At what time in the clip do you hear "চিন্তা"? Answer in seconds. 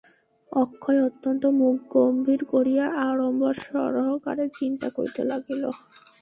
4.57-4.87